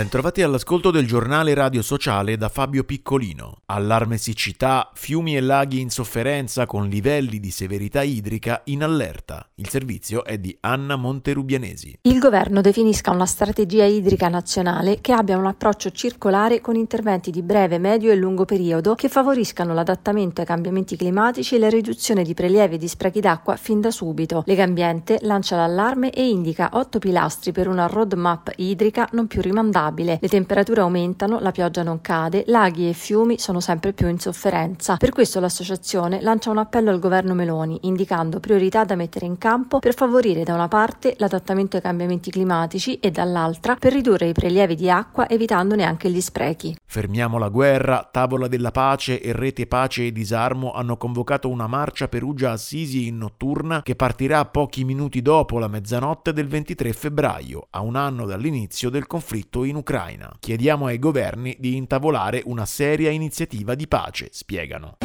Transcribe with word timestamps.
Bentrovati 0.00 0.40
all'ascolto 0.40 0.90
del 0.90 1.06
giornale 1.06 1.52
radio 1.52 1.82
sociale 1.82 2.38
da 2.38 2.48
Fabio 2.48 2.84
Piccolino. 2.84 3.58
Allarme 3.66 4.16
siccità, 4.16 4.90
fiumi 4.94 5.36
e 5.36 5.42
laghi 5.42 5.78
in 5.78 5.90
sofferenza 5.90 6.64
con 6.64 6.88
livelli 6.88 7.38
di 7.38 7.50
severità 7.50 8.00
idrica 8.00 8.62
in 8.64 8.82
allerta. 8.82 9.46
Il 9.56 9.68
servizio 9.68 10.24
è 10.24 10.38
di 10.38 10.56
Anna 10.60 10.96
Monterubianesi. 10.96 11.98
Il 12.00 12.18
governo 12.18 12.62
definisca 12.62 13.10
una 13.10 13.26
strategia 13.26 13.84
idrica 13.84 14.28
nazionale 14.28 15.02
che 15.02 15.12
abbia 15.12 15.36
un 15.36 15.44
approccio 15.44 15.90
circolare 15.90 16.62
con 16.62 16.76
interventi 16.76 17.30
di 17.30 17.42
breve, 17.42 17.76
medio 17.76 18.10
e 18.10 18.16
lungo 18.16 18.46
periodo 18.46 18.94
che 18.94 19.10
favoriscano 19.10 19.74
l'adattamento 19.74 20.40
ai 20.40 20.46
cambiamenti 20.46 20.96
climatici 20.96 21.56
e 21.56 21.58
la 21.58 21.68
riduzione 21.68 22.22
di 22.22 22.32
prelievi 22.32 22.76
e 22.76 22.78
di 22.78 22.88
sprechi 22.88 23.20
d'acqua 23.20 23.56
fin 23.56 23.82
da 23.82 23.90
subito. 23.90 24.44
Legambiente 24.46 25.18
lancia 25.20 25.56
l'allarme 25.56 26.10
e 26.10 26.26
indica 26.26 26.70
otto 26.72 26.98
pilastri 26.98 27.52
per 27.52 27.68
una 27.68 27.84
roadmap 27.84 28.50
idrica 28.56 29.06
non 29.12 29.26
più 29.26 29.42
rimandabile 29.42 29.88
stabile, 29.90 30.18
le 30.20 30.28
temperature 30.28 30.80
aumentano, 30.80 31.40
la 31.40 31.50
pioggia 31.50 31.82
non 31.82 32.00
cade, 32.00 32.44
laghi 32.46 32.88
e 32.88 32.92
fiumi 32.92 33.38
sono 33.38 33.60
sempre 33.60 33.92
più 33.92 34.08
in 34.08 34.18
sofferenza. 34.18 34.96
Per 34.96 35.10
questo 35.10 35.40
l'associazione 35.40 36.20
lancia 36.22 36.50
un 36.50 36.58
appello 36.58 36.90
al 36.90 37.00
governo 37.00 37.34
Meloni, 37.34 37.78
indicando 37.82 38.40
priorità 38.40 38.84
da 38.84 38.94
mettere 38.94 39.26
in 39.26 39.36
campo 39.38 39.80
per 39.80 39.94
favorire 39.94 40.44
da 40.44 40.54
una 40.54 40.68
parte 40.68 41.14
l'adattamento 41.18 41.76
ai 41.76 41.82
cambiamenti 41.82 42.30
climatici 42.30 42.98
e 43.00 43.10
dall'altra 43.10 43.74
per 43.74 43.92
ridurre 43.92 44.28
i 44.28 44.32
prelievi 44.32 44.76
di 44.76 44.90
acqua 44.90 45.28
evitandone 45.28 45.84
anche 45.84 46.10
gli 46.10 46.20
sprechi. 46.20 46.76
Fermiamo 46.84 47.38
la 47.38 47.48
guerra, 47.48 48.08
Tavola 48.10 48.48
della 48.48 48.70
Pace 48.70 49.20
e 49.20 49.32
Rete 49.32 49.66
Pace 49.66 50.06
e 50.06 50.12
Disarmo 50.12 50.72
hanno 50.72 50.96
convocato 50.96 51.48
una 51.48 51.66
marcia 51.66 52.08
Perugia-Assisi 52.08 53.06
in 53.06 53.18
notturna 53.18 53.82
che 53.82 53.96
partirà 53.96 54.44
pochi 54.44 54.84
minuti 54.84 55.22
dopo 55.22 55.58
la 55.58 55.68
mezzanotte 55.68 56.32
del 56.32 56.46
23 56.46 56.92
febbraio, 56.92 57.66
a 57.70 57.80
un 57.80 57.96
anno 57.96 58.26
dall'inizio 58.26 58.90
del 58.90 59.06
conflitto 59.06 59.64
in 59.64 59.76
Ucraina. 59.80 60.36
Chiediamo 60.38 60.86
ai 60.86 60.98
governi 60.98 61.56
di 61.58 61.76
intavolare 61.76 62.42
una 62.44 62.64
seria 62.66 63.10
iniziativa 63.10 63.74
di 63.74 63.88
pace, 63.88 64.28
spiegano. 64.30 64.98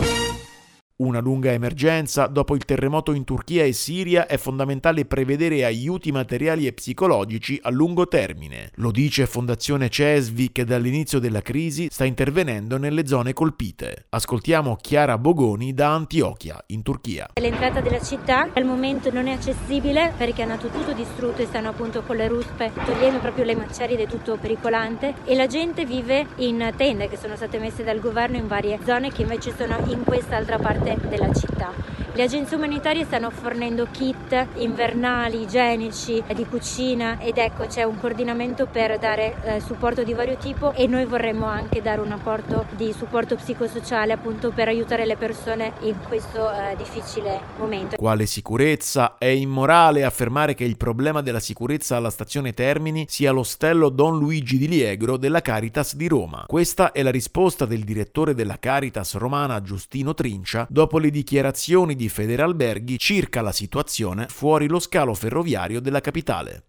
Una 0.98 1.20
lunga 1.20 1.52
emergenza, 1.52 2.28
dopo 2.28 2.56
il 2.56 2.64
terremoto 2.64 3.12
in 3.12 3.26
Turchia 3.26 3.66
e 3.66 3.74
Siria 3.74 4.28
è 4.28 4.38
fondamentale 4.38 5.04
prevedere 5.04 5.66
aiuti 5.66 6.10
materiali 6.14 6.68
e 6.68 6.72
psicologici 6.72 7.60
a 7.62 7.70
lungo 7.70 8.08
termine. 8.08 8.72
Lo 8.76 8.92
dice 8.92 9.26
Fondazione 9.26 9.90
Cesvi 9.90 10.54
che 10.54 10.64
dall'inizio 10.64 11.20
della 11.20 11.42
crisi 11.42 11.90
sta 11.92 12.06
intervenendo 12.06 12.78
nelle 12.78 13.06
zone 13.08 13.34
colpite. 13.34 14.06
Ascoltiamo 14.08 14.78
Chiara 14.80 15.18
Bogoni 15.18 15.74
da 15.74 15.94
Antiochia, 15.94 16.64
in 16.68 16.82
Turchia. 16.82 17.28
L'entrata 17.42 17.82
della 17.82 18.00
città 18.00 18.48
al 18.54 18.64
momento 18.64 19.12
non 19.12 19.28
è 19.28 19.34
accessibile 19.34 20.14
perché 20.16 20.44
hanno 20.44 20.58
tutto 20.58 20.94
distrutto 20.94 21.42
e 21.42 21.46
stanno 21.46 21.68
appunto 21.68 22.04
con 22.04 22.16
le 22.16 22.30
ruspe 22.30 22.72
togliendo 22.86 23.20
proprio 23.20 23.44
le 23.44 23.58
macerie 23.58 23.98
ed 23.98 24.08
è 24.08 24.09
tutto 24.09 24.38
pericolante 24.38 25.14
e 25.26 25.36
la 25.36 25.48
gente 25.48 25.86
vive 25.86 26.26
in 26.38 26.72
tende 26.78 27.09
che 27.09 27.18
sono 27.18 27.36
state 27.36 27.59
messe 27.59 27.84
dal 27.84 28.00
governo 28.00 28.38
in 28.38 28.48
varie 28.48 28.80
zone 28.86 29.12
che 29.12 29.24
invece 29.24 29.54
sono 29.58 29.78
in 29.88 30.06
quest'altra 30.06 30.58
parte 30.58 30.84
parte 30.86 31.08
della 31.08 31.33
città. 31.33 31.95
Le 32.16 32.23
agenzie 32.23 32.55
umanitarie 32.55 33.03
stanno 33.03 33.30
fornendo 33.30 33.89
kit 33.91 34.47
invernali, 34.55 35.41
igienici, 35.41 36.23
di 36.33 36.45
cucina 36.45 37.19
ed 37.19 37.38
ecco 37.38 37.66
c'è 37.66 37.83
un 37.83 38.00
coordinamento 38.00 38.67
per 38.67 38.97
dare 38.97 39.36
eh, 39.44 39.59
supporto 39.59 40.02
di 40.02 40.13
vario 40.13 40.38
tipo 40.38 40.72
e 40.72 40.88
noi 40.88 41.03
vorremmo 41.03 41.45
anche 41.45 41.81
dare 41.81 42.00
un 42.00 42.13
apporto 42.13 42.67
di 42.78 42.94
supporto 42.94 43.36
psicosociale 43.36 44.13
appunto 44.13 44.52
per 44.52 44.69
aiutare 44.69 45.06
le 45.06 45.17
persone 45.17 45.73
in 45.81 45.95
questo 46.08 46.50
eh, 46.50 46.78
difficile 46.78 47.38
momento. 47.58 47.97
Quale 47.97 48.25
sicurezza? 48.25 49.17
È 49.17 49.25
immorale 49.25 50.06
affermare 50.06 50.53
che 50.53 50.63
il 50.63 50.78
problema 50.78 51.22
della 51.22 51.41
sicurezza 51.41 51.97
alla 51.97 52.09
stazione 52.09 52.53
Termini 52.53 53.07
sia 53.09 53.31
l'ostello 53.34 53.90
Don 53.90 54.18
Luigi 54.18 54.57
di 54.57 54.69
Liegro 54.69 55.18
della 55.18 55.41
Caritas 55.41 55.97
di 55.97 56.07
Roma. 56.07 56.45
Questa 56.47 56.94
è 56.94 57.03
la 57.03 57.12
risposta 57.12 57.66
del 57.66 57.84
direttore 57.84 58.34
della 58.34 58.57
Caritas 58.57 59.16
romana 59.16 59.62
Giustino 59.62 60.13
Trincia 60.13 60.66
dopo 60.75 61.00
le 61.00 61.09
dichiarazioni 61.09 61.96
di 61.96 62.09
Federalberghi 62.09 63.00
circa 63.00 63.40
la 63.40 63.53
situazione 63.53 64.25
fuori 64.28 64.68
lo 64.68 64.80
scalo 64.80 65.13
ferroviario 65.13 65.80
della 65.80 66.02
capitale. 66.02 66.66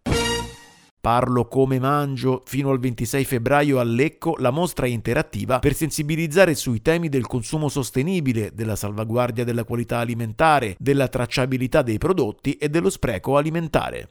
Parlo 1.01 1.49
come 1.49 1.81
mangio 1.81 2.45
fino 2.47 2.71
al 2.71 2.79
26 2.79 3.25
febbraio 3.25 3.81
a 3.81 3.83
Lecco 3.83 4.37
la 4.39 4.53
mostra 4.53 4.87
interattiva 4.87 5.59
per 5.59 5.75
sensibilizzare 5.75 6.55
sui 6.55 6.83
temi 6.83 7.09
del 7.09 7.27
consumo 7.27 7.69
sostenibile, 7.69 8.53
della 8.55 8.77
salvaguardia 8.77 9.43
della 9.43 9.65
qualità 9.65 9.99
alimentare, 9.99 10.77
della 10.79 11.09
tracciabilità 11.09 11.83
dei 11.83 11.99
prodotti 11.99 12.53
e 12.53 12.69
dello 12.69 12.91
spreco 12.91 13.37
alimentare. 13.37 14.11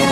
you. 0.00 0.09